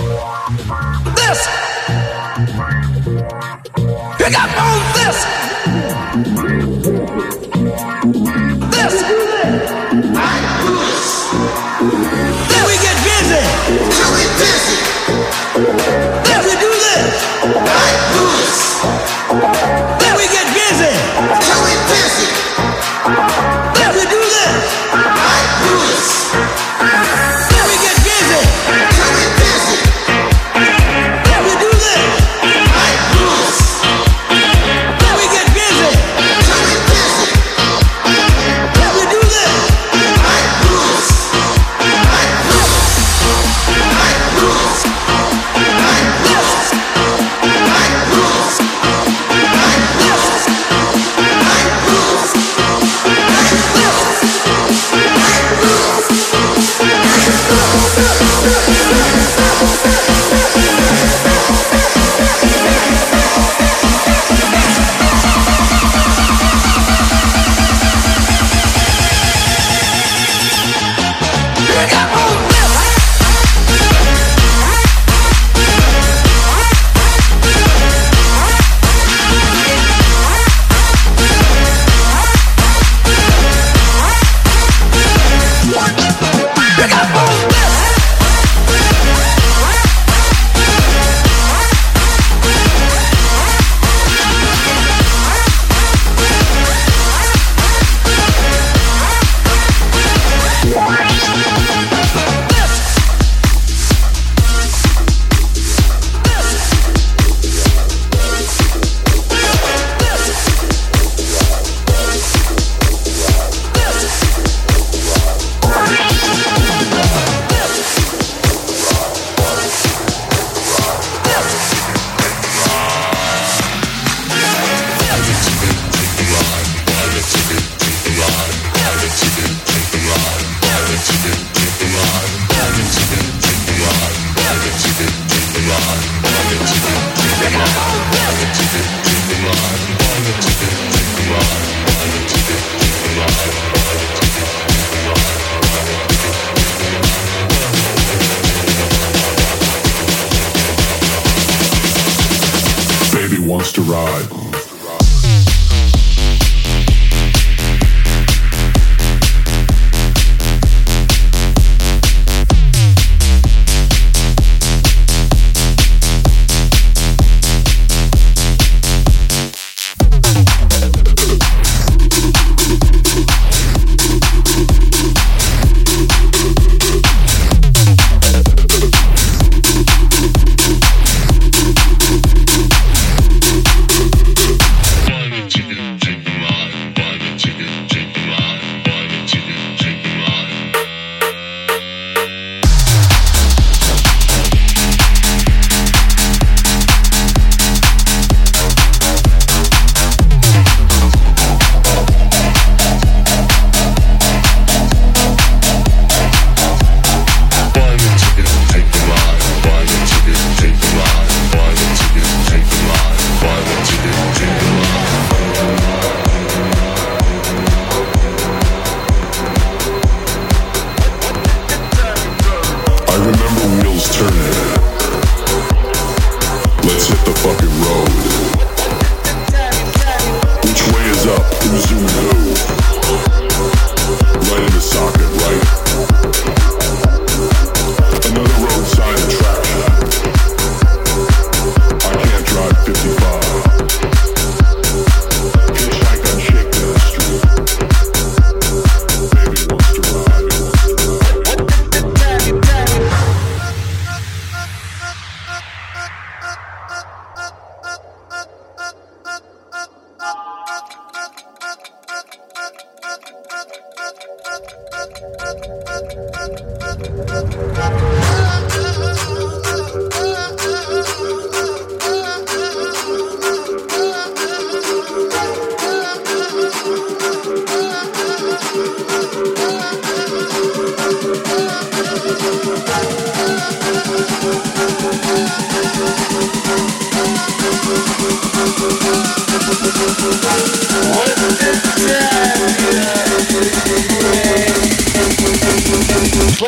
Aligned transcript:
This. 0.00 1.40
Pick 4.16 4.34
up 4.38 4.50
on 4.56 4.78
this. 4.96 5.18
This. 8.70 8.94
This. 12.48 12.64
We 12.66 12.74
get 12.78 12.96
busy. 13.04 14.49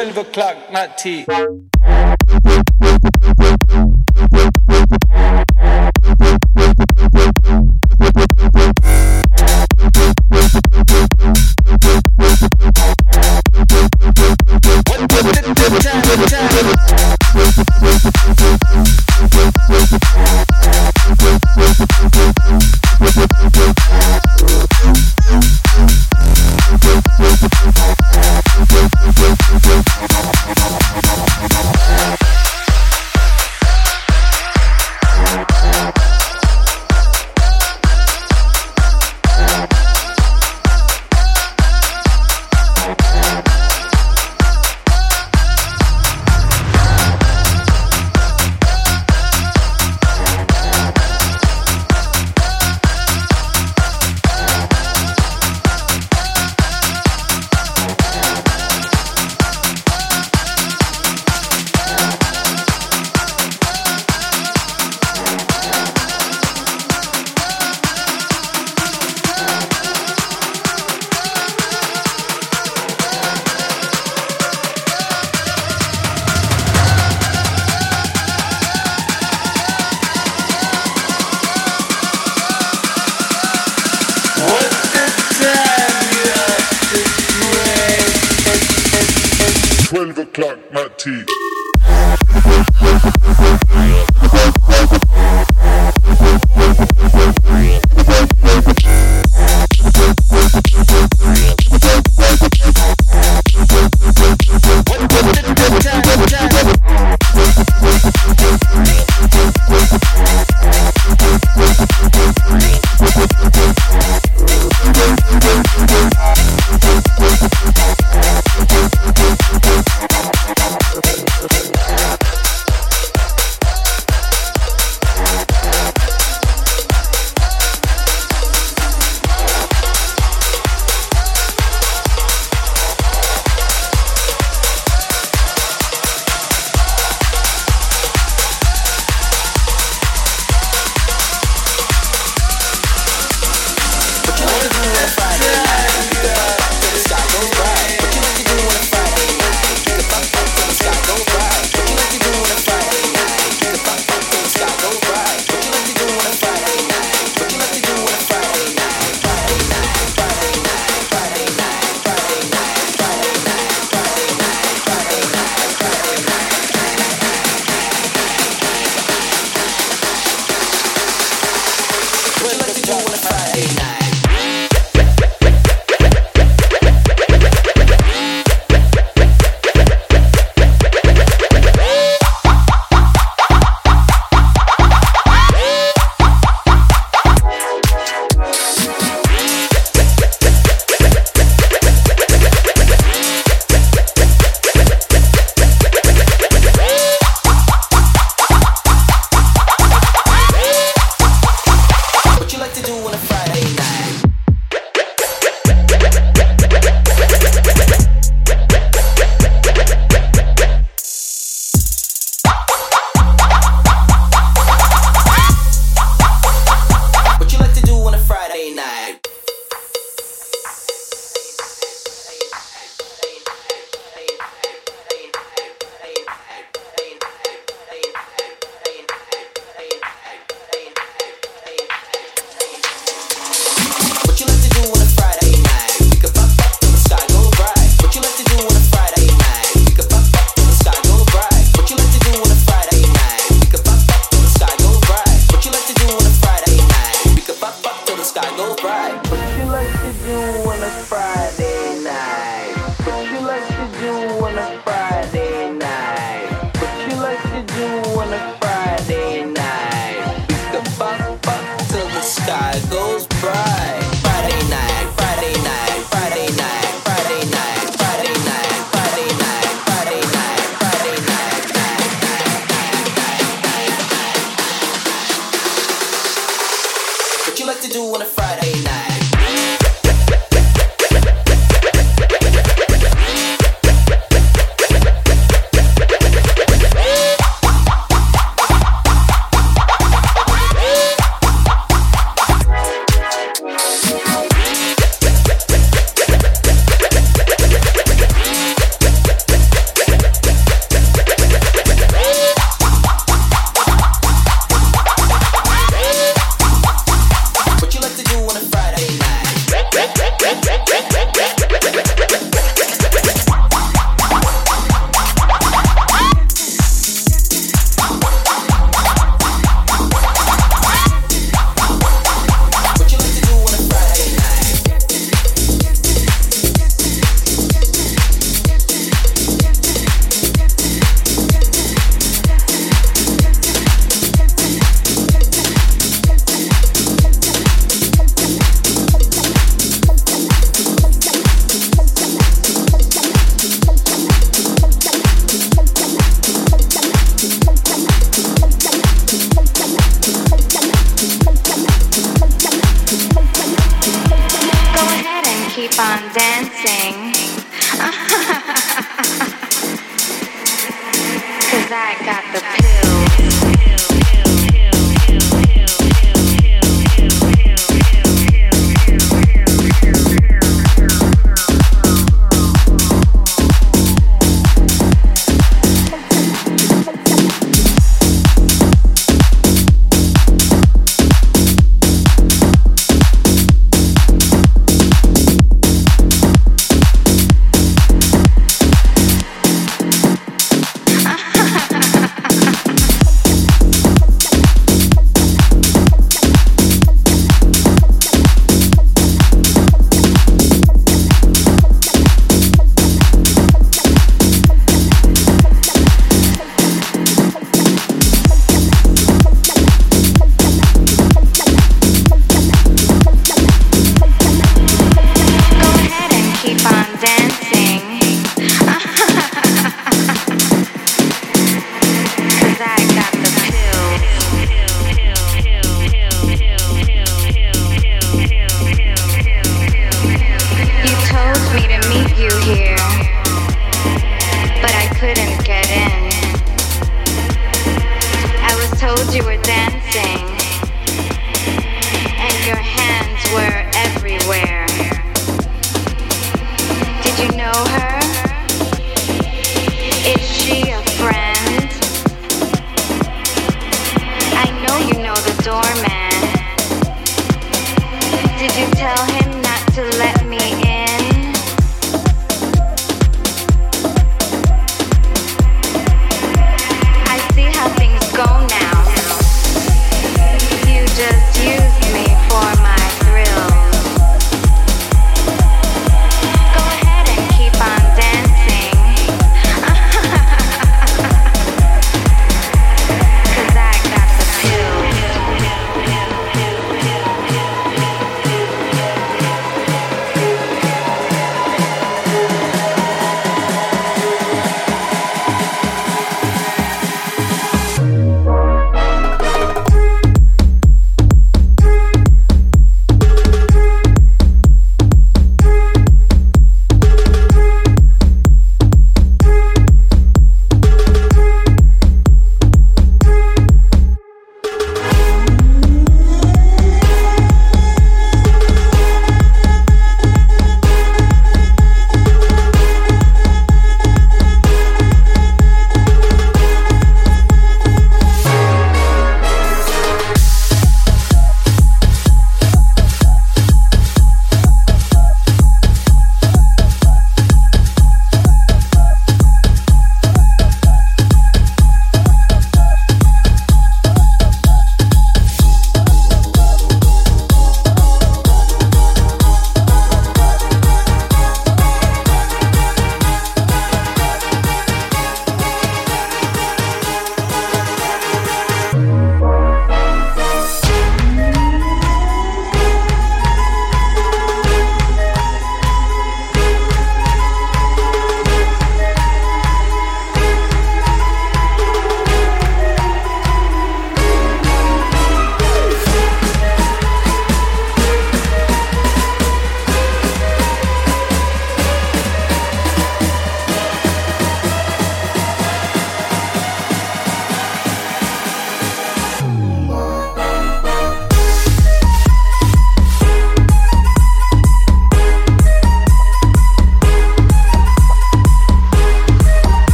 12 0.00 0.16
o'clock, 0.16 0.56
not 0.72 0.96
tea. 0.96 1.26